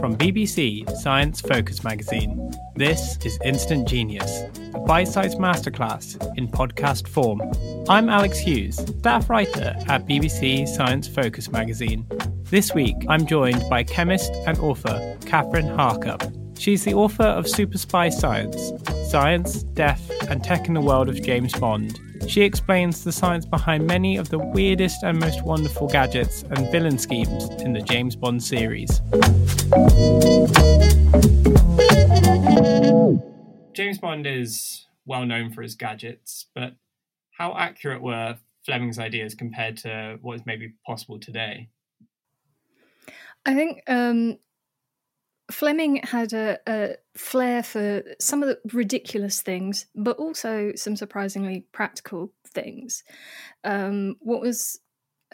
[0.00, 4.42] From BBC Science Focus magazine, this is Instant Genius,
[4.74, 7.40] a bite sized masterclass in podcast form.
[7.88, 12.04] I'm Alex Hughes, staff writer at BBC Science Focus magazine.
[12.50, 16.32] This week, I'm joined by chemist and author Kathryn Harkup.
[16.58, 18.72] She's the author of Super Spy Science
[19.08, 22.00] Science, Death, and Tech in the World of James Bond.
[22.26, 26.98] She explains the science behind many of the weirdest and most wonderful gadgets and villain
[26.98, 29.00] schemes in the James Bond series.
[33.74, 36.74] James Bond is well known for his gadgets, but
[37.30, 41.68] how accurate were Fleming's ideas compared to what is maybe possible today?
[43.46, 44.38] I think um,
[45.50, 51.66] Fleming had a, a, flair for some of the ridiculous things, but also some surprisingly
[51.72, 53.04] practical things.
[53.62, 54.80] Um, what was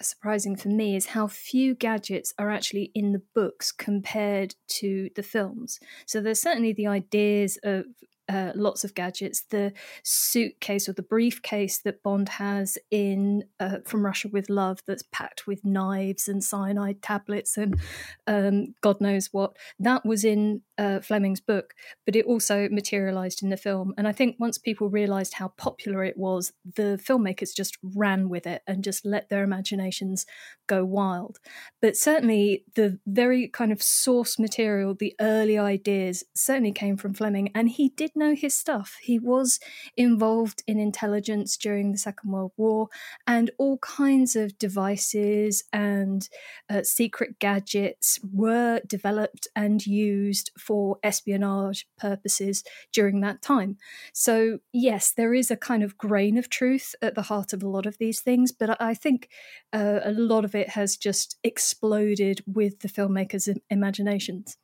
[0.00, 5.22] surprising for me is how few gadgets are actually in the books compared to the
[5.22, 5.80] films.
[6.06, 7.84] So there's certainly the ideas of
[8.28, 9.42] uh, lots of gadgets.
[9.42, 9.72] The
[10.02, 15.46] suitcase or the briefcase that Bond has in uh, From Russia with Love, that's packed
[15.46, 17.78] with knives and cyanide tablets and
[18.26, 21.74] um, God knows what, that was in uh, Fleming's book,
[22.04, 23.94] but it also materialized in the film.
[23.96, 28.46] And I think once people realized how popular it was, the filmmakers just ran with
[28.46, 30.26] it and just let their imaginations
[30.66, 31.38] go wild.
[31.80, 37.50] But certainly, the very kind of source material, the early ideas, certainly came from Fleming,
[37.54, 38.98] and he did know his stuff.
[39.00, 39.58] He was
[39.96, 42.88] involved in intelligence during the Second World War,
[43.26, 46.28] and all kinds of devices and
[46.68, 53.76] uh, secret gadgets were developed and used for espionage purposes during that time.
[54.12, 57.68] So, yes, there is a kind of grain of truth at the heart of a
[57.68, 59.28] lot of these things, but I think
[59.72, 64.58] uh, a lot of it has just exploded with the filmmakers' imaginations.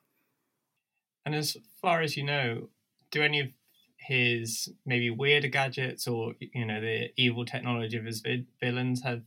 [1.24, 2.68] And as far as you know,
[3.10, 3.48] do any of
[3.96, 8.22] his maybe weirder gadgets or you know the evil technology of his
[8.60, 9.22] villains have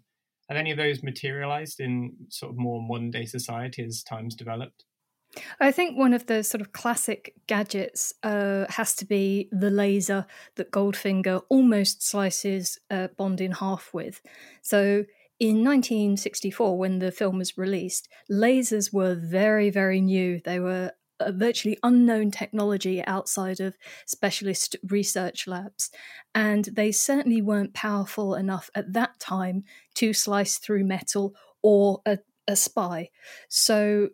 [0.50, 4.84] have any of those materialized in sort of more modern day society as times developed?
[5.62, 10.25] I think one of the sort of classic gadgets uh, has to be the laser
[10.56, 14.22] that Goldfinger almost slices uh, Bond in half with.
[14.62, 15.06] So
[15.40, 20.42] in 1964, when the film was released, lasers were very, very new.
[20.44, 20.92] They were
[21.25, 25.89] a virtually unknown technology outside of specialist research labs.
[26.33, 29.63] And they certainly weren't powerful enough at that time
[29.95, 33.09] to slice through metal or a, a spy.
[33.50, 34.09] So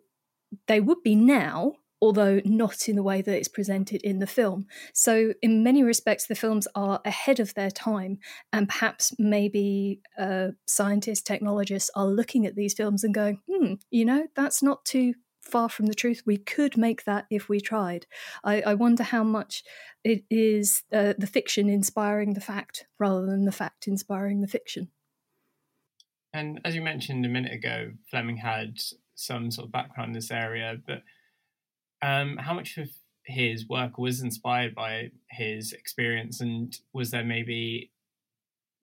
[0.66, 4.66] they would be now, although not in the way that it's presented in the film.
[4.92, 8.18] So, in many respects, the films are ahead of their time,
[8.52, 14.04] and perhaps maybe uh, scientists, technologists are looking at these films and going, hmm, you
[14.04, 15.14] know, that's not too
[15.48, 16.22] far from the truth.
[16.26, 18.06] We could make that if we tried.
[18.44, 19.64] I, I wonder how much
[20.04, 24.90] it is uh, the fiction inspiring the fact rather than the fact inspiring the fiction.
[26.32, 28.78] And as you mentioned a minute ago, Fleming had
[29.14, 31.02] some sort of background in this area, but
[32.02, 32.90] um, how much of
[33.24, 37.90] his work was inspired by his experience, and was there maybe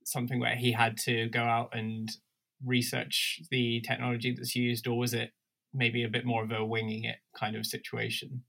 [0.03, 2.17] something where he had to go out and
[2.63, 5.31] research the technology that's used, or was it
[5.75, 8.43] maybe a bit more of a winging it kind of situation?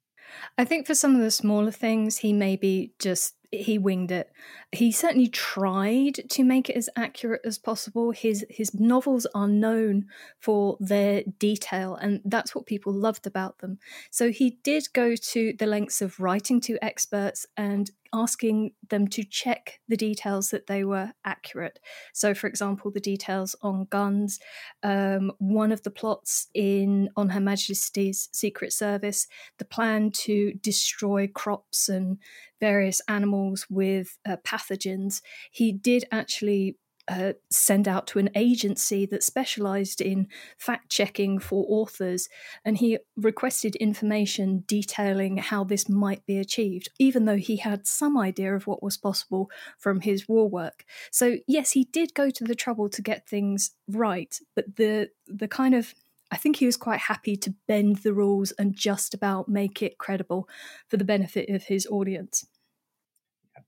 [0.59, 4.31] I think for some of the smaller things, he maybe just he winged it.
[4.73, 8.11] He certainly tried to make it as accurate as possible.
[8.11, 10.07] His his novels are known
[10.41, 13.79] for their detail, and that's what people loved about them.
[14.11, 19.23] So he did go to the lengths of writing to experts and asking them to
[19.23, 21.79] check the details that they were accurate.
[22.13, 24.41] So, for example, the details on guns.
[24.83, 29.27] Um, one of the plots in on Her Majesty's Secret Service,
[29.59, 32.19] the plan to destroy crops and
[32.59, 35.21] various animals with uh, pathogens.
[35.51, 36.77] He did actually
[37.09, 42.29] uh, send out to an agency that specialized in fact checking for authors,
[42.65, 48.19] and he requested information detailing how this might be achieved, even though he had some
[48.19, 50.85] idea of what was possible from his war work.
[51.11, 55.49] So, yes, he did go to the trouble to get things right, but the the
[55.49, 55.95] kind of
[56.31, 59.99] I think he was quite happy to bend the rules and just about make it
[59.99, 60.49] credible
[60.89, 62.47] for the benefit of his audience.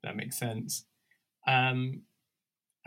[0.02, 0.85] that makes sense.
[1.46, 2.02] Um,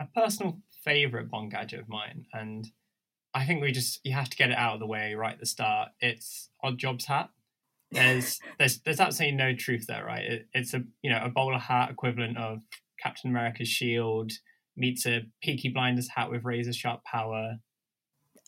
[0.02, 2.66] a personal favorite Bond gadget of mine, and
[3.34, 5.40] I think we just you have to get it out of the way right at
[5.40, 5.90] the start.
[6.00, 7.30] It's Oddjob's hat.
[7.90, 10.24] There's there's there's absolutely no truth there, right?
[10.24, 12.62] It, it's a you know a bowler hat equivalent of
[13.00, 14.32] Captain America's shield
[14.76, 17.58] meets a Peaky Blinders hat with razor sharp power.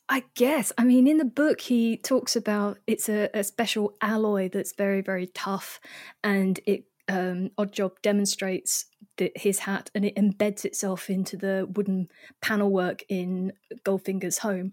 [0.06, 0.70] I guess.
[0.76, 5.00] I mean, in the book, he talks about it's a, a special alloy that's very,
[5.00, 5.80] very tough,
[6.22, 8.86] and it um, Oddjob demonstrates
[9.16, 12.08] the, his hat and it embeds itself into the wooden
[12.40, 13.52] panel work in
[13.84, 14.72] Goldfinger's home.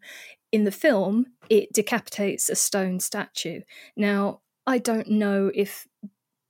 [0.52, 3.62] In the film, it decapitates a stone statue.
[3.96, 5.88] Now, I don't know if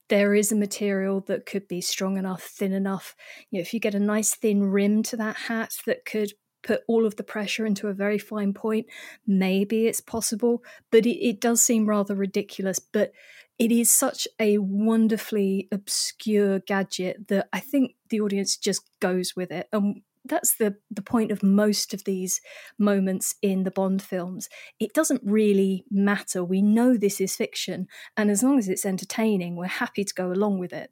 [0.09, 3.15] there is a material that could be strong enough, thin enough.
[3.49, 6.33] You know, if you get a nice thin rim to that hat that could
[6.63, 8.87] put all of the pressure into a very fine point,
[9.25, 12.79] maybe it's possible, but it, it does seem rather ridiculous.
[12.79, 13.13] But
[13.59, 19.51] it is such a wonderfully obscure gadget that I think the audience just goes with
[19.51, 19.67] it.
[19.71, 22.41] And that's the the point of most of these
[22.77, 24.49] moments in the Bond films.
[24.79, 26.43] It doesn't really matter.
[26.43, 30.31] We know this is fiction, and as long as it's entertaining, we're happy to go
[30.31, 30.91] along with it.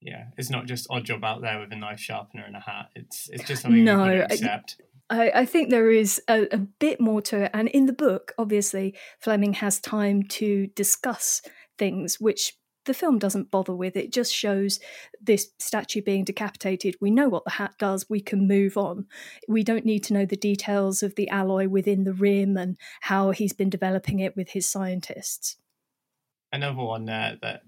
[0.00, 2.90] Yeah, it's not just Oddjob out there with a knife sharpener and a hat.
[2.96, 4.80] It's it's just something no, you accept.
[5.10, 8.32] I, I, think there is a, a bit more to it, and in the book,
[8.38, 11.42] obviously, Fleming has time to discuss
[11.76, 12.54] things which
[12.84, 13.96] the film doesn't bother with.
[13.96, 14.80] It just shows
[15.20, 16.96] this statue being decapitated.
[17.00, 18.08] We know what the hat does.
[18.08, 19.06] We can move on.
[19.48, 23.30] We don't need to know the details of the alloy within the rim and how
[23.30, 25.56] he's been developing it with his scientists.
[26.52, 27.62] Another one uh, that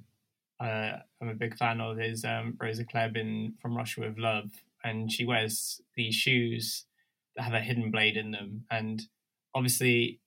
[0.60, 4.50] uh, I'm a big fan of is um, Rosa Klebb in From Russia with Love.
[4.82, 6.84] And she wears these shoes
[7.38, 8.64] have a hidden blade in them.
[8.70, 9.02] And
[9.54, 10.20] obviously,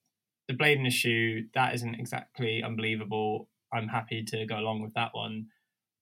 [0.48, 4.94] the blade in a shoe, that isn't exactly unbelievable I'm happy to go along with
[4.94, 5.46] that one.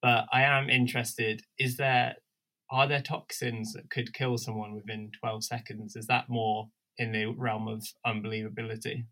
[0.02, 1.42] But I am interested.
[1.58, 2.16] Is there
[2.70, 5.94] are there toxins that could kill someone within 12 seconds?
[5.94, 6.68] Is that more
[6.98, 9.06] in the realm of unbelievability?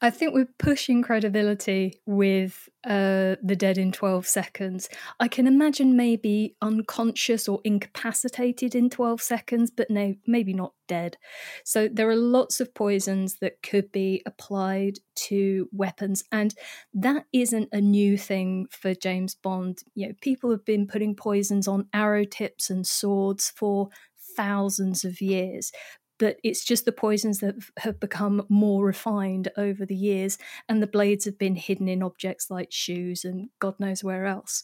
[0.00, 4.88] I think we're pushing credibility with uh, the dead in 12 seconds.
[5.18, 11.16] I can imagine maybe unconscious or incapacitated in 12 seconds, but no, maybe not dead.
[11.64, 14.98] So there are lots of poisons that could be applied
[15.28, 16.54] to weapons, and
[16.92, 19.82] that isn't a new thing for James Bond.
[19.94, 23.88] You know, people have been putting poisons on arrow tips and swords for
[24.36, 25.70] thousands of years
[26.18, 30.86] but it's just the poisons that have become more refined over the years, and the
[30.86, 34.62] blades have been hidden in objects like shoes and God knows where else.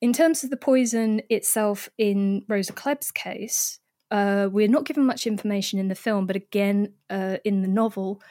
[0.00, 5.26] In terms of the poison itself, in Rosa Klebb's case, uh, we're not given much
[5.26, 8.22] information in the film, but again, uh, in the novel,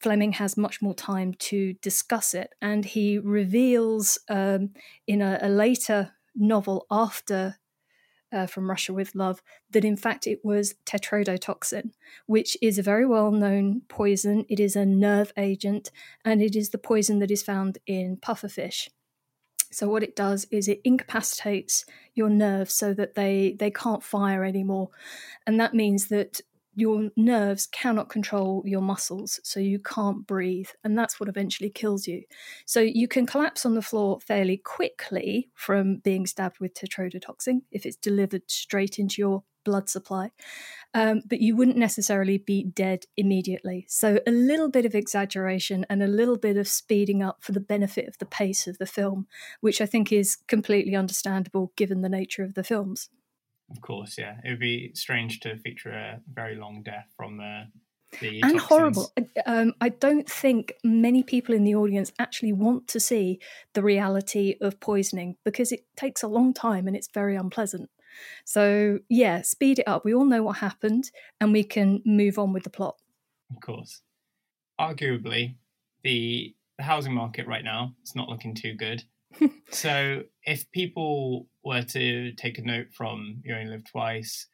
[0.00, 4.70] Fleming has much more time to discuss it, and he reveals um,
[5.06, 7.56] in a, a later novel after
[8.32, 11.90] uh, from Russia with Love that in fact it was tetrodotoxin,
[12.26, 14.44] which is a very well known poison.
[14.48, 15.90] It is a nerve agent
[16.24, 18.88] and it is the poison that is found in pufferfish.
[19.72, 24.44] So what it does is it incapacitates your nerves so that they they can't fire
[24.44, 24.90] anymore,
[25.46, 26.42] and that means that
[26.74, 32.06] your nerves cannot control your muscles, so you can't breathe, and that's what eventually kills
[32.06, 32.22] you.
[32.66, 37.84] So you can collapse on the floor fairly quickly from being stabbed with tetrodotoxin if
[37.84, 40.30] it's delivered straight into your blood supply,
[40.94, 43.86] um, but you wouldn't necessarily be dead immediately.
[43.88, 47.60] So a little bit of exaggeration and a little bit of speeding up for the
[47.60, 49.26] benefit of the pace of the film,
[49.60, 53.08] which I think is completely understandable given the nature of the films.
[53.72, 54.36] Of course, yeah.
[54.44, 57.66] It would be strange to feature a very long death from the
[58.20, 58.62] The and toxins.
[58.68, 59.12] horrible.
[59.46, 63.40] Um, I don't think many people in the audience actually want to see
[63.72, 67.88] the reality of poisoning because it takes a long time and it's very unpleasant.
[68.44, 70.04] So, yeah, speed it up.
[70.04, 71.10] We all know what happened
[71.40, 72.96] and we can move on with the plot.
[73.50, 74.02] Of course.
[74.78, 75.54] Arguably,
[76.02, 79.04] the, the housing market right now is not looking too good.
[79.70, 84.46] so, if people were to take a note from You Only Live Twice,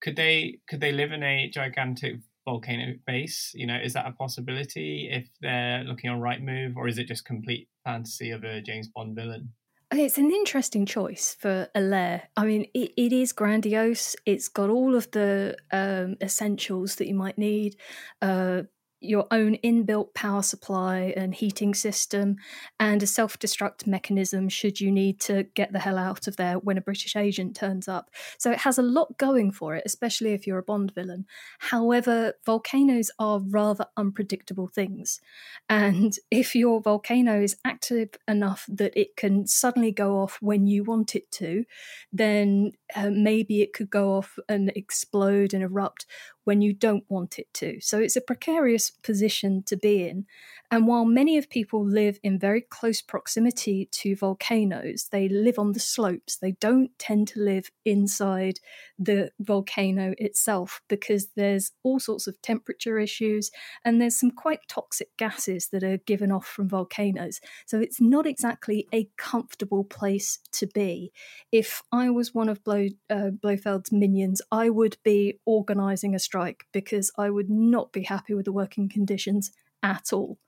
[0.00, 3.52] could they could they live in a gigantic volcano base?
[3.54, 7.24] You know, is that a possibility if they're looking on Rightmove, or is it just
[7.24, 9.52] complete fantasy of a James Bond villain?
[9.92, 12.28] It's an interesting choice for a lair.
[12.36, 14.16] I mean, it, it is grandiose.
[14.26, 17.76] It's got all of the um, essentials that you might need.
[18.20, 18.62] Uh,
[19.04, 22.36] your own inbuilt power supply and heating system,
[22.80, 26.58] and a self destruct mechanism should you need to get the hell out of there
[26.58, 28.10] when a British agent turns up.
[28.38, 31.26] So it has a lot going for it, especially if you're a Bond villain.
[31.58, 35.20] However, volcanoes are rather unpredictable things.
[35.68, 40.84] And if your volcano is active enough that it can suddenly go off when you
[40.84, 41.64] want it to,
[42.12, 46.06] then uh, maybe it could go off and explode and erupt
[46.44, 47.80] when you don't want it to.
[47.80, 50.26] So it's a precarious position to be in.
[50.70, 55.72] And while many of people live in very close proximity to volcanoes, they live on
[55.72, 56.36] the slopes.
[56.36, 58.60] They don't tend to live inside
[58.98, 63.50] the volcano itself because there's all sorts of temperature issues
[63.84, 67.40] and there's some quite toxic gases that are given off from volcanoes.
[67.66, 71.12] So it's not exactly a comfortable place to be.
[71.52, 76.64] If I was one of Blow, uh, Blofeld's minions, I would be organising a strike
[76.72, 79.50] because I would not be happy with the working conditions
[79.84, 80.38] at all.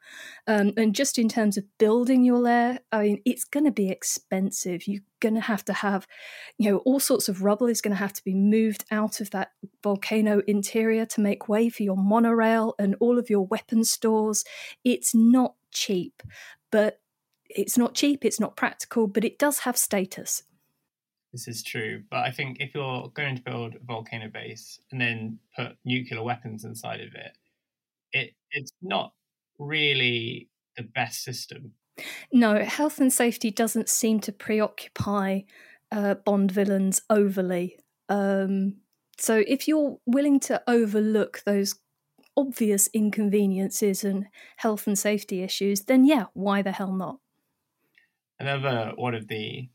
[0.47, 3.91] Um, and just in terms of building your lair, I mean, it's going to be
[3.91, 4.89] expensive.
[4.89, 6.07] You're going to have to have,
[6.57, 9.31] you know, all sorts of rubble is going to have to be moved out of
[9.33, 9.51] that
[9.83, 14.43] volcano interior to make way for your monorail and all of your weapon stores.
[14.85, 16.23] It's not cheap,
[16.73, 17.01] but
[17.51, 20.45] it's not cheap, it's not practical, but it does have status.
[21.33, 24.99] This is true, but I think if you're going to build a volcano base and
[24.99, 27.37] then put nuclear weapons inside of it
[28.57, 29.13] it's not
[29.59, 31.73] really the best system.
[32.33, 35.43] No, health and safety doesn't seem to preoccupy
[35.93, 37.79] uh, Bond villains overly.
[38.09, 38.77] Um,
[39.19, 41.77] so if you're willing to overlook those
[42.37, 44.27] obvious inconveniences and
[44.59, 47.19] health and safety issues, then yeah, why the hell not?
[48.39, 49.69] Another one of the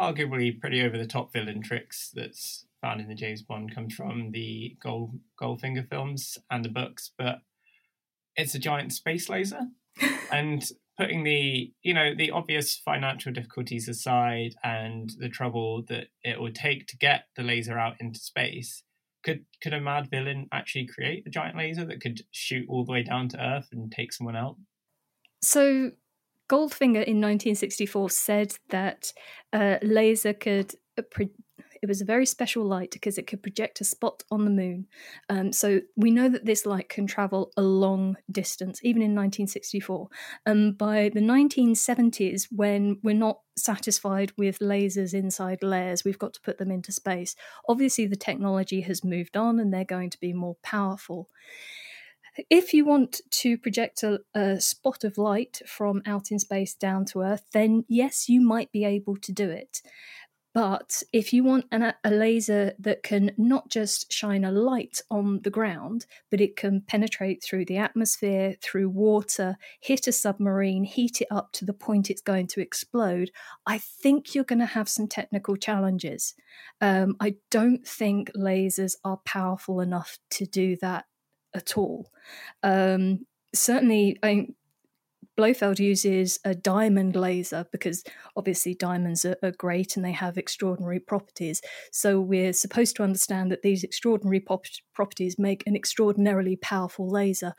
[0.00, 4.30] arguably pretty over the top villain tricks that's found in the James Bond comes from
[4.32, 7.40] the Gold Goldfinger films and the books, but
[8.36, 9.68] it's a giant space laser.
[10.32, 10.64] and
[10.98, 16.54] putting the you know the obvious financial difficulties aside and the trouble that it would
[16.54, 18.82] take to get the laser out into space
[19.24, 22.92] could could a mad villain actually create a giant laser that could shoot all the
[22.92, 24.56] way down to earth and take someone out
[25.42, 25.90] so
[26.50, 29.12] goldfinger in 1964 said that
[29.54, 31.02] a laser could uh,
[31.82, 34.86] it was a very special light because it could project a spot on the moon.
[35.28, 40.08] Um, so we know that this light can travel a long distance, even in 1964.
[40.46, 46.40] Um, by the 1970s, when we're not satisfied with lasers inside lairs, we've got to
[46.40, 47.34] put them into space.
[47.68, 51.28] Obviously, the technology has moved on and they're going to be more powerful.
[52.48, 57.04] If you want to project a, a, spot of light from out in space down
[57.06, 59.82] to Earth, then yes, you might be able to do it.
[60.54, 65.40] But if you want an, a laser that can not just shine a light on
[65.42, 71.22] the ground, but it can penetrate through the atmosphere, through water, hit a submarine, heat
[71.22, 73.30] it up to the point it's going to explode,
[73.66, 76.34] I think you're going to have some technical challenges.
[76.80, 81.06] Um, I don't think lasers are powerful enough to do that
[81.54, 82.10] at all.
[82.62, 84.48] Um, certainly, I,
[85.42, 88.04] Blofeld uses a diamond laser because
[88.36, 91.60] obviously diamonds are, are, great and they have extraordinary properties.
[91.90, 97.54] So we're supposed to understand that these extraordinary pop- properties make an extraordinarily powerful laser.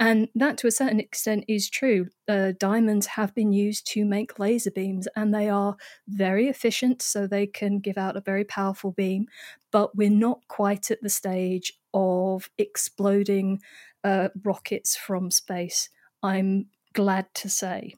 [0.00, 2.08] And that to a certain extent is true.
[2.26, 5.76] Uh, diamonds have been used to make laser beams and they are
[6.08, 9.26] very efficient, so they can give out a very powerful beam.
[9.70, 13.60] But we're not quite at the stage of exploding
[14.02, 15.88] uh, rockets from space.
[16.20, 16.66] I'm
[16.98, 17.94] glad to say.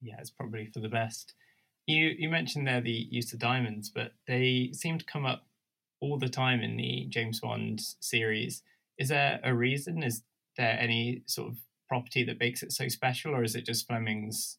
[0.00, 1.34] Yeah, it's probably for the best.
[1.86, 5.44] You you mentioned there the use of diamonds, but they seem to come up
[6.00, 8.62] all the time in the James Bond series.
[8.96, 10.02] Is there a reason?
[10.02, 10.22] Is
[10.56, 11.58] there any sort of
[11.90, 14.56] property that makes it so special, or is it just Fleming's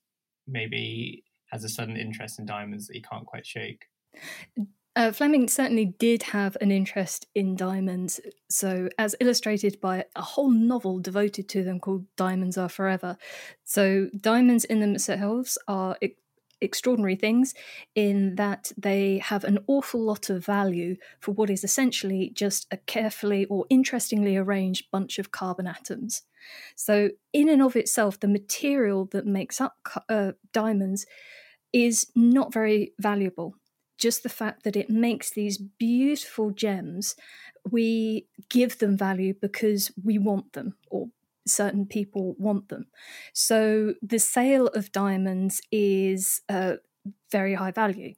[0.47, 3.85] maybe has a sudden interest in diamonds that he can't quite shake?
[4.95, 10.51] Uh, Fleming certainly did have an interest in diamonds, so as illustrated by a whole
[10.51, 13.17] novel devoted to them called Diamonds Are Forever.
[13.63, 16.09] So, diamonds in themselves are e-
[16.61, 17.55] extraordinary things
[17.95, 22.77] in that they have an awful lot of value for what is essentially just a
[22.77, 26.21] carefully or interestingly arranged bunch of carbon atoms.
[26.75, 29.75] So, in and of itself, the material that makes up
[30.07, 31.07] uh, diamonds
[31.71, 33.55] is not very valuable
[34.03, 37.15] just the fact that it makes these beautiful gems,
[37.71, 41.07] we give them value because we want them or
[41.47, 42.87] certain people want them.
[43.33, 46.73] So the sale of diamonds is uh,
[47.31, 48.13] very high value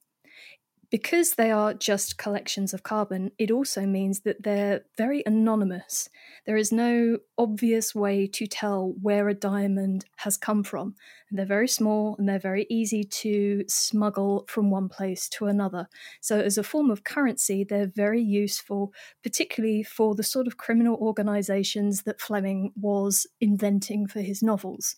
[0.95, 6.07] because they are just collections of carbon, it also means that they're very anonymous.
[6.45, 10.95] There is no obvious way to tell where a diamond has come from.
[11.29, 15.89] And they're very small and they're very easy to smuggle from one place to another.
[16.21, 20.95] So, as a form of currency, they're very useful, particularly for the sort of criminal
[21.01, 24.95] organizations that Fleming was inventing for his novels.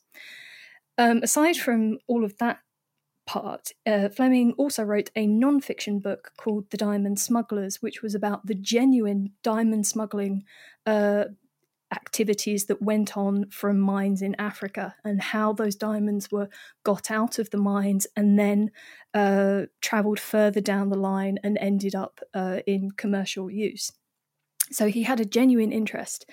[0.99, 2.59] Um, aside from all of that
[3.27, 8.15] part, uh, Fleming also wrote a non fiction book called The Diamond Smugglers, which was
[8.15, 10.43] about the genuine diamond smuggling
[10.87, 11.25] uh,
[11.93, 16.49] activities that went on from mines in Africa and how those diamonds were
[16.83, 18.71] got out of the mines and then
[19.13, 23.91] uh, traveled further down the line and ended up uh, in commercial use.
[24.71, 26.25] So he had a genuine interest.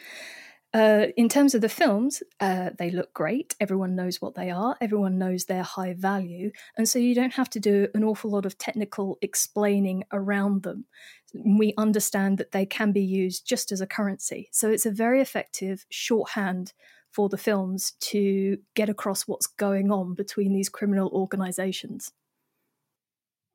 [0.74, 3.54] Uh, in terms of the films, uh, they look great.
[3.60, 4.76] Everyone knows what they are.
[4.80, 6.50] Everyone knows their high value.
[6.76, 10.86] And so you don't have to do an awful lot of technical explaining around them.
[11.32, 14.48] We understand that they can be used just as a currency.
[14.50, 16.72] So it's a very effective shorthand
[17.12, 22.10] for the films to get across what's going on between these criminal organizations.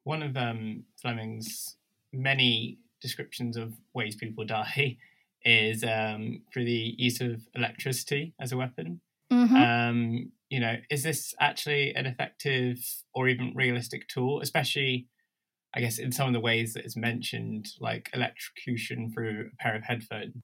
[0.05, 1.75] One of um, Fleming's
[2.13, 4.97] many descriptions of ways people die
[5.43, 9.01] is um, through the use of electricity as a weapon.
[9.31, 9.55] Mm-hmm.
[9.55, 12.79] Um, you know, is this actually an effective
[13.13, 15.07] or even realistic tool, especially,
[15.75, 19.75] I guess, in some of the ways that is mentioned, like electrocution through a pair
[19.75, 20.43] of headphones?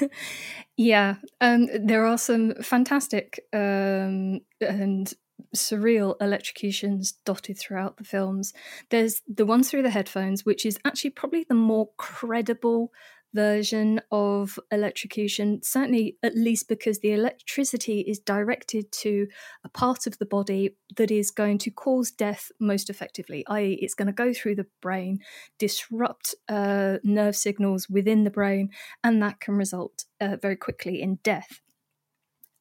[0.76, 5.14] yeah, um, there are some fantastic um, and
[5.54, 8.52] surreal electrocutions dotted throughout the films.
[8.90, 12.92] There's the one through the headphones, which is actually probably the more credible
[13.34, 19.26] version of electrocution, certainly at least because the electricity is directed to
[19.64, 23.94] a part of the body that is going to cause death most effectively, i.e., it's
[23.94, 25.18] going to go through the brain,
[25.58, 28.70] disrupt uh, nerve signals within the brain,
[29.04, 31.60] and that can result uh, very quickly in death.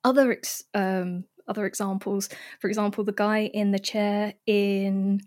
[0.04, 5.21] Other ex- um, other examples, for example, the guy in the chair in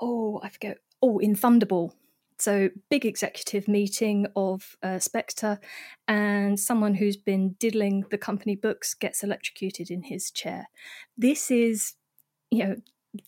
[0.00, 1.92] oh I forget oh in Thunderball
[2.40, 5.58] so, big executive meeting of uh, Spectre,
[6.06, 10.68] and someone who's been diddling the company books gets electrocuted in his chair.
[11.16, 11.94] This is,
[12.50, 12.76] you know,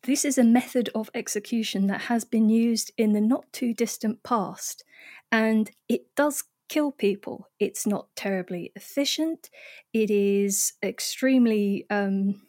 [0.04, 4.22] this is a method of execution that has been used in the not too distant
[4.22, 4.84] past,
[5.32, 7.48] and it does kill people.
[7.58, 9.50] It's not terribly efficient.
[9.92, 12.42] It is extremely um,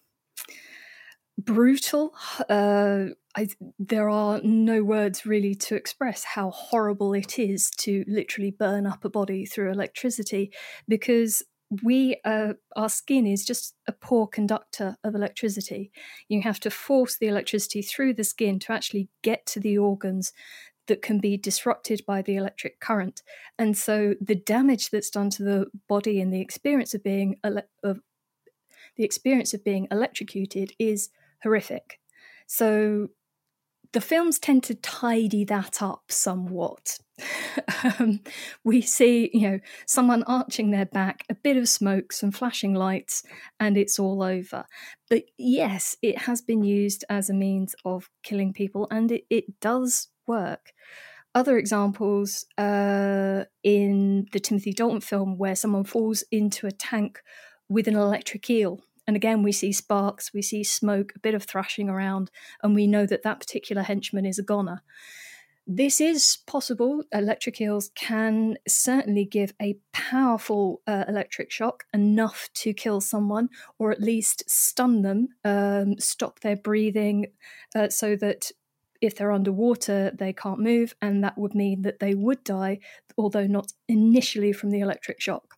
[1.46, 2.14] brutal.
[2.50, 3.48] Uh, I,
[3.80, 9.06] there are no words really to express how horrible it is to literally burn up
[9.06, 10.52] a body through electricity
[10.88, 11.44] because
[11.84, 15.90] we uh, our skin is just a poor conductor of electricity
[16.28, 20.34] you have to force the electricity through the skin to actually get to the organs
[20.88, 23.22] that can be disrupted by the electric current
[23.58, 27.64] and so the damage that's done to the body and the experience of being ele-
[27.84, 28.02] of
[28.98, 31.10] the experience of being electrocuted is
[31.44, 32.00] horrific
[32.48, 33.08] so
[33.94, 37.00] the films tend to tidy that up somewhat.
[38.00, 38.22] um,
[38.64, 43.24] we see, you know, someone arching their back, a bit of smoke, some flashing lights,
[43.60, 44.66] and it's all over.
[45.10, 49.60] But yes, it has been used as a means of killing people, and it, it
[49.60, 50.72] does work.
[51.34, 57.22] Other examples uh, in the Timothy Dalton film where someone falls into a tank
[57.70, 61.44] with an electric eel and again, we see sparks, we see smoke, a bit of
[61.44, 62.32] thrashing around,
[62.64, 64.84] and we know that that particular henchman is a goner.
[65.68, 67.04] This is possible.
[67.12, 73.92] Electric eels can certainly give a powerful uh, electric shock, enough to kill someone, or
[73.92, 77.34] at least stun them, um, stop their breathing,
[77.76, 78.50] uh, so that
[79.02, 82.80] if they're underwater, they can't move, and that would mean that they would die,
[83.18, 85.58] although not initially from the electric shock.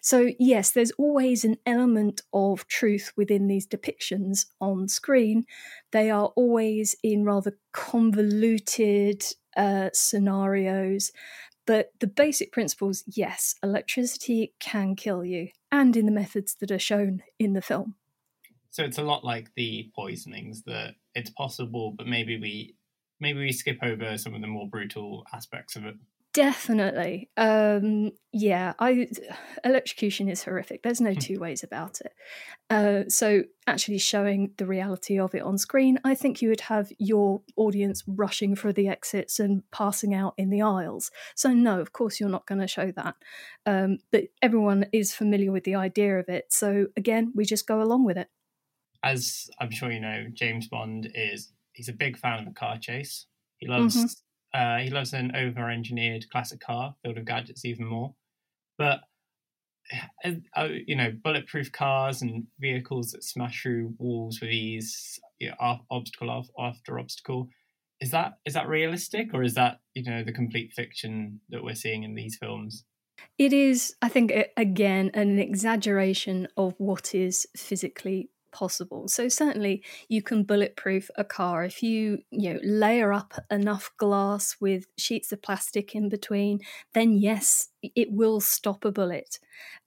[0.00, 5.44] So, yes, there's always an element of truth within these depictions on screen.
[5.90, 9.24] They are always in rather convoluted
[9.56, 11.12] uh, scenarios.
[11.66, 16.78] But the basic principles yes, electricity can kill you, and in the methods that are
[16.78, 17.94] shown in the film.
[18.70, 22.74] So it's a lot like the poisonings that it's possible, but maybe we
[23.20, 25.94] maybe we skip over some of the more brutal aspects of it.
[26.32, 27.28] Definitely.
[27.36, 29.08] Um, yeah, I
[29.64, 30.82] electrocution is horrific.
[30.82, 31.18] There's no hmm.
[31.18, 32.12] two ways about it.
[32.70, 36.90] Uh, so actually showing the reality of it on screen, I think you would have
[36.98, 41.10] your audience rushing for the exits and passing out in the aisles.
[41.34, 43.14] So no, of course you're not going to show that.
[43.66, 46.46] Um, but everyone is familiar with the idea of it.
[46.50, 48.28] So again, we just go along with it.
[49.04, 52.78] As I'm sure you know, James Bond is he's a big fan of a car
[52.78, 53.26] chase.
[53.58, 54.06] He loves mm-hmm
[54.54, 58.14] uh, he loves an over-engineered classic car filled with gadgets even more.
[58.78, 59.00] But
[60.24, 65.78] uh, you know, bulletproof cars and vehicles that smash through walls with ease, you know,
[65.90, 67.48] obstacle after obstacle.
[68.00, 71.74] Is that is that realistic, or is that you know the complete fiction that we're
[71.74, 72.84] seeing in these films?
[73.38, 79.08] It is, I think, again, an exaggeration of what is physically possible.
[79.08, 84.56] So certainly you can bulletproof a car if you you know layer up enough glass
[84.60, 86.60] with sheets of plastic in between.
[86.92, 89.38] Then yes, it will stop a bullet.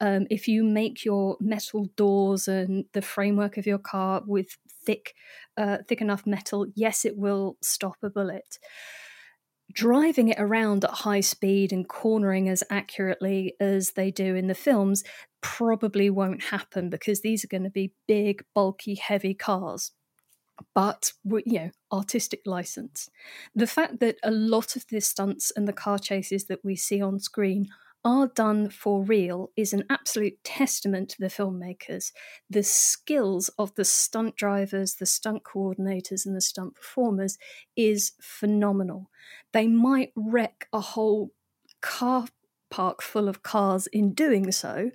[0.02, 5.16] Um, if you make your metal doors and the framework of your car with thick,
[5.58, 8.60] uh, thick enough metal, yes, it will stop a bullet
[9.74, 14.56] driving it around at high speed and cornering as accurately as they do in the
[14.56, 15.04] films
[15.42, 19.92] probably won't happen because these are going to be big, bulky, heavy cars.
[20.74, 23.10] But, you know, artistic license.
[23.54, 27.02] The fact that a lot of the stunts and the car chases that we see
[27.02, 27.68] on screen
[28.06, 32.12] are done for real is an absolute testament to the filmmakers.
[32.50, 37.38] The skills of the stunt drivers, the stunt coordinators, and the stunt performers
[37.76, 39.10] is phenomenal.
[39.54, 41.32] They might wreck a whole
[41.82, 42.28] car
[42.70, 44.92] park full of cars in doing so,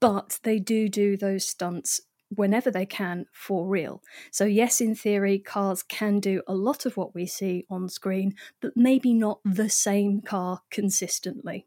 [0.00, 4.02] but they do do those stunts whenever they can for real.
[4.32, 8.34] So, yes, in theory, cars can do a lot of what we see on screen,
[8.60, 11.66] but maybe not the same car consistently.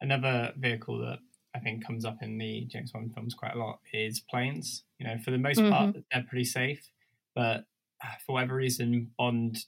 [0.00, 1.18] Another vehicle that
[1.54, 4.84] I think comes up in the James Bond films quite a lot is planes.
[4.98, 5.70] You know, for the most mm-hmm.
[5.70, 6.90] part, they're pretty safe,
[7.34, 7.64] but
[8.04, 9.58] uh, for whatever reason, Bond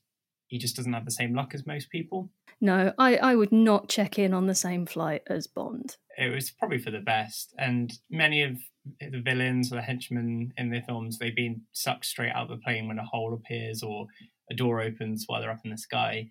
[0.49, 2.31] he just doesn't have the same luck as most people.
[2.61, 5.97] No, I, I would not check in on the same flight as Bond.
[6.17, 8.59] It was probably for the best, and many of
[9.01, 12.65] the villains or the henchmen in the films they've been sucked straight out of the
[12.65, 14.07] plane when a hole appears or
[14.51, 16.27] a door opens while they're up in the sky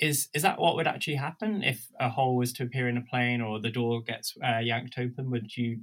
[0.00, 3.02] is is that what would actually happen if a hole was to appear in a
[3.02, 5.30] plane or the door gets uh, yanked open?
[5.30, 5.80] Would you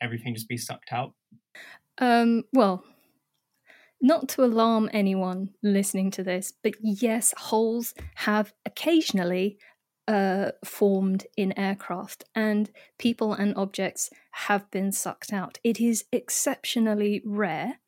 [0.00, 1.12] everything just be sucked out?
[1.98, 2.84] Um, well,
[4.00, 9.58] not to alarm anyone listening to this, but yes, holes have occasionally
[10.06, 15.58] uh, formed in aircraft, and people and objects have been sucked out.
[15.62, 17.80] It is exceptionally rare,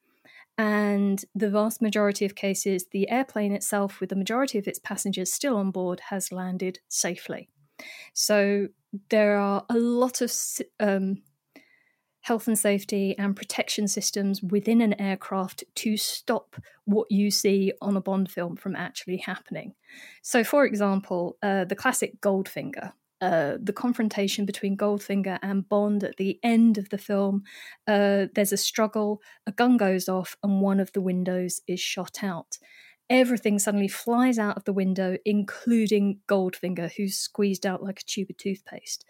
[0.60, 5.32] and the vast majority of cases, the airplane itself, with the majority of its passengers
[5.32, 7.48] still on board, has landed safely.
[8.12, 8.68] So
[9.08, 10.30] there are a lot of
[10.78, 11.22] um,
[12.20, 17.96] health and safety and protection systems within an aircraft to stop what you see on
[17.96, 19.72] a Bond film from actually happening.
[20.20, 26.16] So, for example, uh, the classic Goldfinger uh, the confrontation between Goldfinger and Bond at
[26.16, 27.42] the end of the film.
[27.86, 32.22] Uh, there's a struggle, a gun goes off, and one of the windows is shot
[32.22, 32.58] out.
[33.10, 38.30] Everything suddenly flies out of the window, including Goldfinger, who's squeezed out like a tube
[38.30, 39.04] of toothpaste.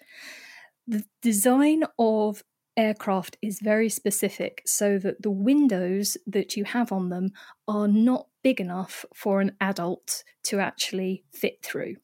[0.86, 2.42] The design of
[2.76, 7.30] aircraft is very specific so that the windows that you have on them
[7.68, 11.96] are not big enough for an adult to actually fit through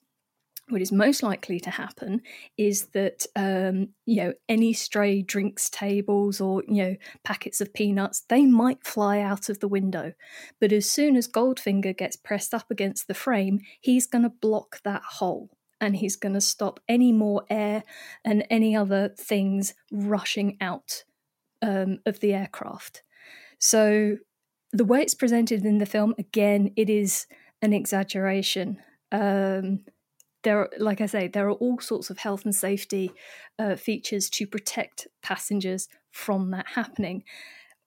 [0.69, 2.23] what is most likely to happen
[2.57, 8.23] is that um, you know any stray drinks tables or you know packets of peanuts
[8.29, 10.13] they might fly out of the window.
[10.61, 14.81] But as soon as goldfinger gets pressed up against the frame he's going to block
[14.85, 15.51] that hole
[15.81, 17.85] and he's going to stop any more air
[18.25, 21.05] and any other things rushing out
[21.63, 23.03] um, of the aircraft.
[23.59, 24.17] So
[24.73, 27.27] the way it's presented in the film again it is
[27.63, 28.79] an exaggeration.
[29.13, 29.85] Um,
[30.47, 33.11] there are, like I say, there are all sorts of health and safety
[33.59, 37.25] uh, features to protect passengers from that happening.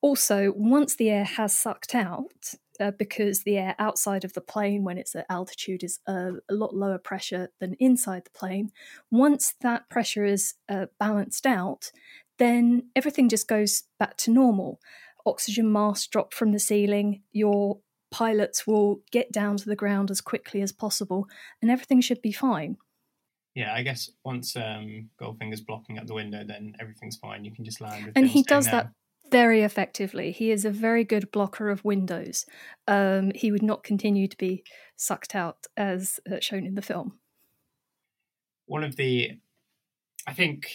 [0.02, 4.84] Also, once the air has sucked out, uh, because the air outside of the plane,
[4.84, 8.72] when it's at altitude, is a lot lower pressure than inside the plane.
[9.10, 11.94] Once that pressure is uh, balanced out,
[12.40, 14.82] then everything just goes back to normal.
[15.26, 17.22] Oxygen masks drop from the ceiling.
[17.32, 17.80] Your
[18.12, 21.28] pilots will get down to the ground as quickly as possible
[21.62, 22.78] and everything should be fine.
[23.56, 27.44] Yeah, I guess once um, Goldfinger's blocking up the window, then everything's fine.
[27.44, 28.12] You can just land.
[28.16, 28.92] and he does that
[29.32, 30.32] very effectively.
[30.32, 32.46] He is a very good blocker of windows.
[32.88, 34.64] Um, he would not continue to be
[34.96, 37.20] sucked out as uh, shown in the film.
[38.66, 39.32] One of the,
[40.28, 40.72] I think,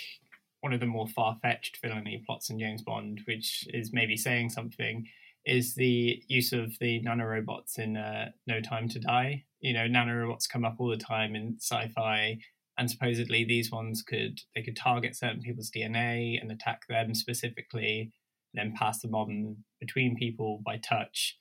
[0.60, 4.50] one of the more far fetched villainy plots in James Bond, which is maybe saying
[4.50, 5.06] something,
[5.46, 9.44] is the use of the nanorobots in uh, No Time to Die.
[9.60, 12.38] You know, nanorobots come up all the time in sci-fi,
[12.78, 18.12] and supposedly these ones could they could target certain people's DNA and attack them specifically,
[18.52, 21.36] then pass them on between people by touch.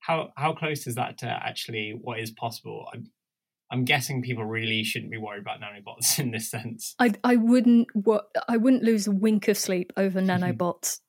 [0.00, 2.86] How how close is that to actually what is possible?
[2.92, 3.10] I'm
[3.70, 6.94] I'm guessing people really shouldn't be worried about nanobots in this sense.
[6.98, 11.00] I I wouldn't what I wouldn't lose a wink of sleep over nanobots.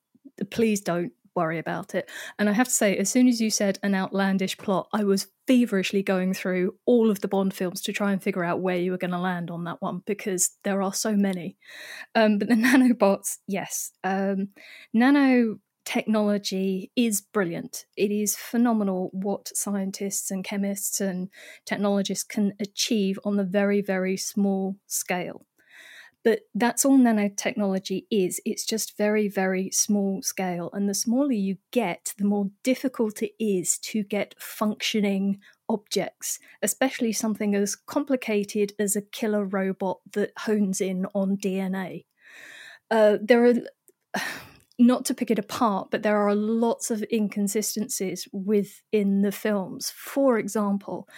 [0.50, 2.10] Please don't worry about it.
[2.38, 5.28] And I have to say, as soon as you said an outlandish plot, I was
[5.46, 8.90] feverishly going through all of the Bond films to try and figure out where you
[8.90, 11.56] were going to land on that one because there are so many.
[12.14, 13.92] Um, but the nanobots, yes.
[14.04, 14.48] Um,
[14.92, 17.86] nano technology is brilliant.
[17.96, 21.30] It is phenomenal what scientists and chemists and
[21.64, 25.46] technologists can achieve on the very, very small scale.
[26.24, 28.40] But that's all nanotechnology is.
[28.44, 30.70] It's just very, very small scale.
[30.72, 37.12] And the smaller you get, the more difficult it is to get functioning objects, especially
[37.12, 42.04] something as complicated as a killer robot that hones in on DNA.
[42.90, 43.54] Uh, there are
[44.78, 49.90] not to pick it apart, but there are lots of inconsistencies within the films.
[49.96, 51.08] For example,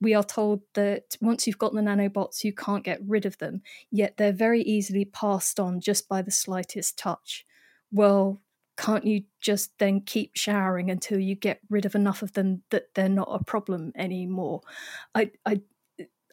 [0.00, 3.62] we are told that once you've got the nanobots, you can't get rid of them,
[3.90, 7.44] yet they're very easily passed on just by the slightest touch.
[7.92, 8.40] Well,
[8.78, 12.94] can't you just then keep showering until you get rid of enough of them that
[12.94, 14.62] they're not a problem anymore?
[15.14, 15.60] I, I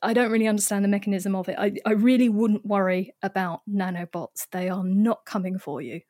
[0.03, 1.55] I don't really understand the mechanism of it.
[1.57, 4.47] I, I really wouldn't worry about nanobots.
[4.51, 6.01] They are not coming for you.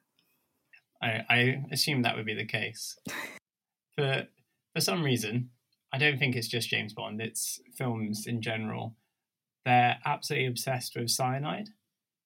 [1.02, 2.98] I, I assume that would be the case.
[3.98, 4.28] for
[4.74, 5.50] for some reason,
[5.94, 7.22] I don't think it's just James Bond.
[7.22, 8.96] It's films in general.
[9.66, 11.70] They're absolutely obsessed with cyanide,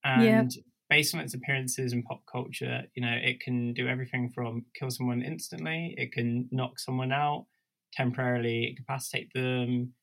[0.04, 0.62] and yeah.
[0.90, 4.92] based on its appearances in pop culture, you know, it can do everything from kill
[4.92, 7.48] someone instantly, it can knock someone out
[7.94, 9.94] temporarily, incapacitate them.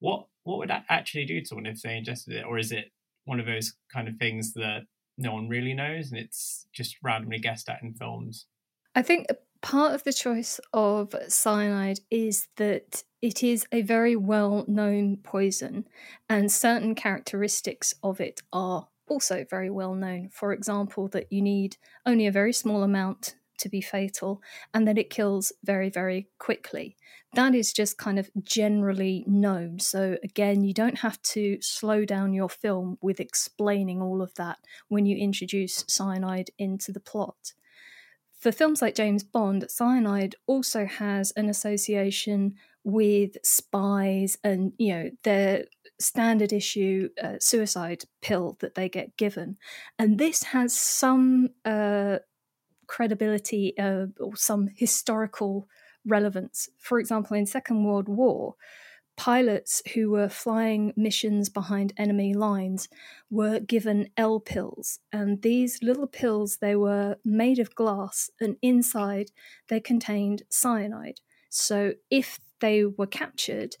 [0.00, 2.92] What what would that actually do to someone if they ingested it, or is it
[3.24, 4.82] one of those kind of things that
[5.16, 8.46] no one really knows and it's just randomly guessed at in films.
[8.94, 9.26] I think
[9.62, 15.86] part of the choice of cyanide is that it is a very well known poison,
[16.28, 20.28] and certain characteristics of it are also very well known.
[20.28, 24.40] For example, that you need only a very small amount to be fatal
[24.72, 26.96] and that it kills very, very quickly.
[27.34, 29.80] That is just kind of generally known.
[29.80, 34.58] So, again, you don't have to slow down your film with explaining all of that
[34.88, 37.54] when you introduce cyanide into the plot.
[38.38, 45.10] For films like James Bond, cyanide also has an association with spies and, you know,
[45.22, 45.64] their
[45.98, 49.56] standard issue uh, suicide pill that they get given.
[49.98, 52.18] And this has some uh,
[52.86, 55.68] credibility uh, or some historical
[56.04, 56.68] relevance.
[56.78, 58.56] For example, in Second World War,
[59.16, 62.88] pilots who were flying missions behind enemy lines
[63.30, 69.30] were given L pills and these little pills they were made of glass and inside
[69.68, 73.76] they contained cyanide so if they were captured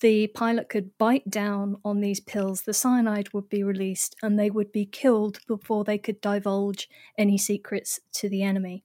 [0.00, 4.50] the pilot could bite down on these pills, the cyanide would be released, and they
[4.50, 8.84] would be killed before they could divulge any secrets to the enemy.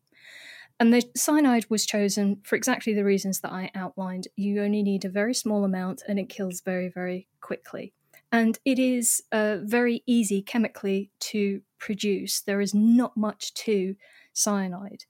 [0.79, 4.27] And the cyanide was chosen for exactly the reasons that I outlined.
[4.35, 7.93] You only need a very small amount, and it kills very, very quickly.
[8.31, 12.41] And it is uh, very easy chemically to produce.
[12.41, 13.95] There is not much to
[14.33, 15.05] cyanide.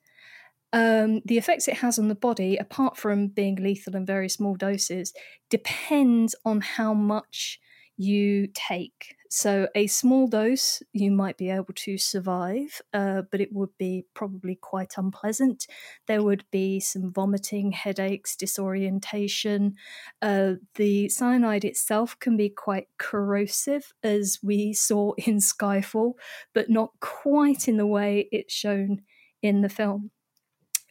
[0.76, 4.56] Um, the effects it has on the body, apart from being lethal in very small
[4.56, 5.14] doses,
[5.50, 7.62] depends on how much
[7.96, 9.16] you take.
[9.30, 14.06] So, a small dose, you might be able to survive, uh, but it would be
[14.14, 15.66] probably quite unpleasant.
[16.08, 19.76] There would be some vomiting, headaches, disorientation.
[20.22, 26.16] Uh, the cyanide itself can be quite corrosive, as we saw in Skyfall,
[26.54, 29.04] but not quite in the way it's shown
[29.42, 30.12] in the film.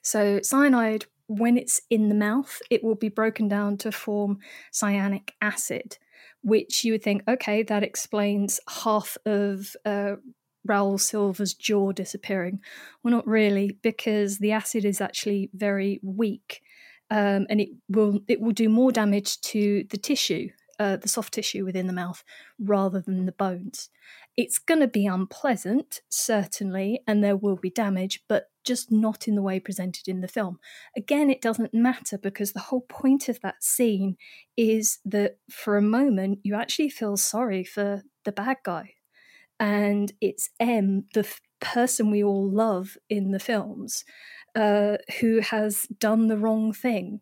[0.04, 4.38] So, cyanide, when it's in the mouth, it will be broken down to form
[4.72, 5.98] cyanic acid,
[6.42, 10.16] which you would think, okay, that explains half of uh,
[10.66, 12.60] Raoul Silva's jaw disappearing.
[13.02, 16.62] Well, not really, because the acid is actually very weak.
[17.10, 21.34] um, and it will it will do more damage to the tissue, uh, the soft
[21.34, 22.24] tissue within the mouth,
[22.58, 23.90] rather than the bones.
[24.36, 29.36] It's going to be unpleasant, certainly, and there will be damage, but just not in
[29.36, 30.58] the way presented in the film.
[30.96, 34.16] Again, it doesn't matter because the whole point of that scene
[34.56, 38.94] is that for a moment you actually feel sorry for the bad guy.
[39.60, 44.04] And it's M, the f- person we all love in the films,
[44.56, 47.20] uh, who has done the wrong thing,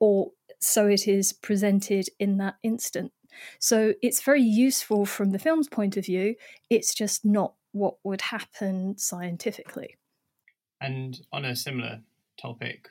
[0.00, 3.12] or so it is presented in that instant.
[3.58, 6.34] So it's very useful from the film's point of view.
[6.70, 9.96] It's just not what would happen scientifically.
[10.80, 12.00] And on a similar
[12.40, 12.88] topic,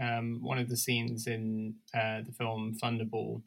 [0.00, 3.42] um, one of the scenes in uh, the film Thunderball,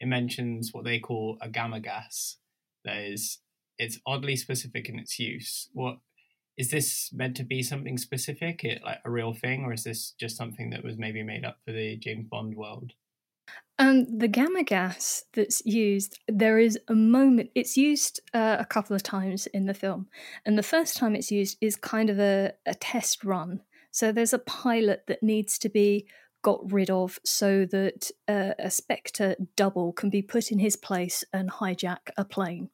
[0.00, 2.36] it mentions what they call a gamma gas.
[2.84, 3.38] That is,
[3.78, 5.68] it's oddly specific in its use.
[5.72, 5.98] What
[6.58, 10.12] is this meant to be something specific, it, like a real thing, or is this
[10.18, 12.92] just something that was maybe made up for the James Bond world?
[13.78, 18.94] Um, the gamma gas that's used, there is a moment, it's used uh, a couple
[18.94, 20.08] of times in the film.
[20.44, 23.62] And the first time it's used is kind of a, a test run.
[23.90, 26.06] So there's a pilot that needs to be
[26.42, 31.24] got rid of so that uh, a Spectre double can be put in his place
[31.32, 32.68] and hijack a plane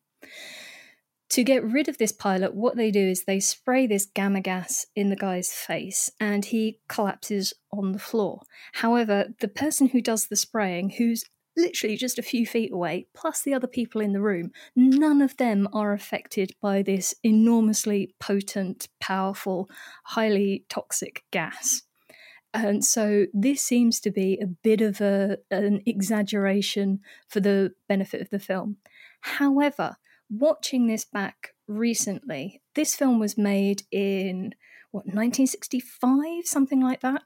[1.30, 4.86] to get rid of this pilot, what they do is they spray this gamma gas
[4.96, 8.40] in the guy's face and he collapses on the floor.
[8.74, 13.42] However, the person who does the spraying, who's literally just a few feet away, plus
[13.42, 18.88] the other people in the room, none of them are affected by this enormously potent,
[19.00, 19.68] powerful,
[20.04, 21.82] highly toxic gas.
[22.54, 28.22] And so this seems to be a bit of a, an exaggeration for the benefit
[28.22, 28.78] of the film.
[29.20, 29.96] However,
[30.30, 34.54] watching this back recently, this film was made in
[34.90, 37.22] what 1965 something like that.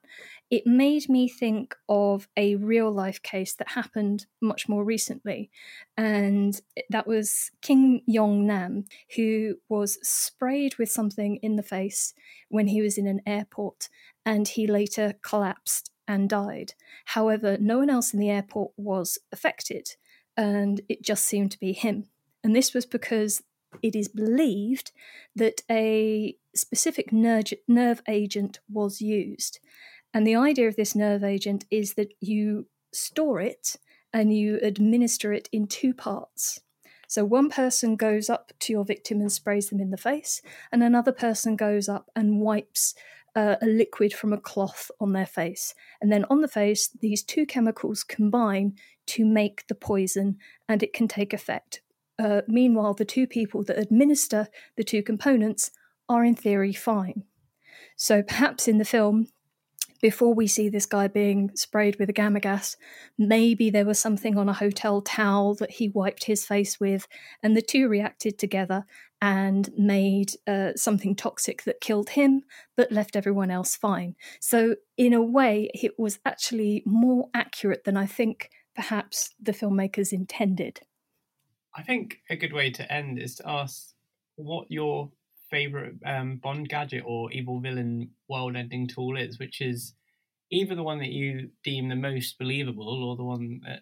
[0.50, 5.50] It made me think of a real life case that happened much more recently
[5.96, 6.60] and
[6.90, 8.84] that was Kim Jong-nam
[9.16, 12.14] who was sprayed with something in the face
[12.48, 13.88] when he was in an airport
[14.26, 16.74] and he later collapsed and died.
[17.06, 19.90] However no one else in the airport was affected
[20.36, 22.08] and it just seemed to be him
[22.42, 23.42] and this was because
[23.82, 24.92] it is believed
[25.34, 29.58] that a specific nerve, agent was used.
[30.12, 33.76] And the idea of this nerve agent is that you store it
[34.12, 36.60] and you administer it in two parts.
[37.08, 40.82] So one person goes up to your victim and sprays them in the face, and
[40.82, 42.94] another person goes up and wipes
[43.34, 45.74] uh, a liquid from a cloth on their face.
[46.00, 48.76] And then on the face, these two chemicals combine
[49.06, 51.82] to make the poison, and it can take effect.
[52.22, 55.72] Uh, meanwhile, the two people that administer the two components
[56.08, 57.24] are in theory fine.
[57.96, 59.26] So perhaps in the film,
[60.00, 62.76] before we see this guy being sprayed with a gamma gas,
[63.18, 67.06] maybe there was something on a hotel towel that he wiped his face with,
[67.42, 68.84] and the two reacted together
[69.20, 72.42] and made uh, something toxic that killed him
[72.76, 74.14] but left everyone else fine.
[74.40, 80.12] So, in a way, it was actually more accurate than I think perhaps the filmmakers
[80.12, 80.80] intended.
[81.74, 83.94] I think a good way to end is to ask
[84.36, 85.10] what your
[85.50, 89.94] favorite um, Bond gadget or evil villain world ending tool is, which is
[90.50, 93.80] either the one that you deem the most believable or the one that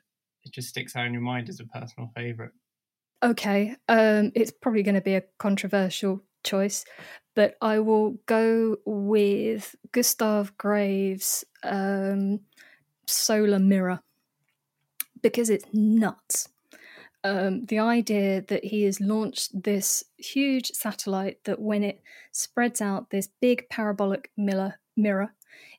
[0.53, 2.53] just sticks out in your mind as a personal favorite.
[3.23, 6.85] Okay, um, it's probably going to be a controversial choice,
[7.35, 12.41] but I will go with Gustav Graves' um,
[13.07, 14.01] solar mirror
[15.23, 16.49] because it's nuts
[17.25, 22.03] um, the idea that he has launched this huge satellite that when it
[22.33, 25.35] spreads out this big parabolic mirror, mirror,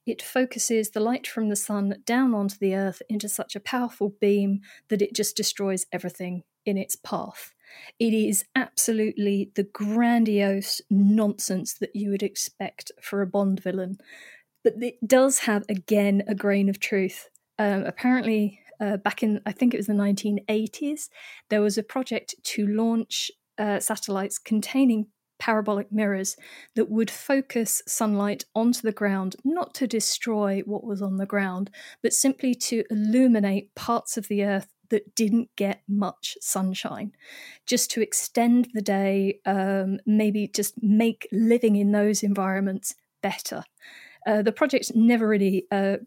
[0.06, 4.14] it focuses the light from the sun down onto the earth into such a powerful
[4.20, 7.54] beam that it just destroys everything in its path.
[8.00, 13.98] It is absolutely the grandiose nonsense that you would expect for a Bond villain.
[14.64, 17.30] But it does have, again, a grain of truth.
[17.58, 21.10] Um, apparently, uh, back in, I think it was the 1980s,
[21.50, 25.08] there was a project to launch uh, satellites containing
[25.40, 26.36] parabolic mirrors
[26.76, 31.70] that would focus sunlight onto the ground, not to destroy what was on the ground,
[32.04, 37.12] but simply to illuminate parts of the earth that didn't get much sunshine,
[37.66, 42.94] just to extend the day, um, maybe just make living in those environments
[43.24, 43.64] better.
[44.28, 45.98] Uh, the project never really uh,